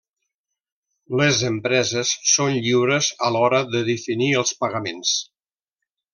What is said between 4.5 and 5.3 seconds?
pagaments.